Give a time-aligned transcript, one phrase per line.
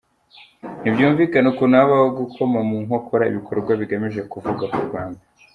[0.81, 5.21] Ntibyumvikana ukuntu habaho gukoma mu nkokora ibikorwa bigamije kuvuga ku Rwanda.